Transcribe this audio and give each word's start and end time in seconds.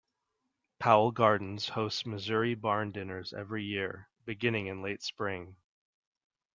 Powell 0.79 1.11
Gardens 1.11 1.69
hosts 1.69 2.07
Missouri 2.07 2.55
Barn 2.55 2.91
Dinners 2.91 3.33
every 3.33 3.63
year, 3.63 4.09
beginning 4.25 4.65
in 4.65 4.81
late 4.81 5.03
spring. 5.03 5.57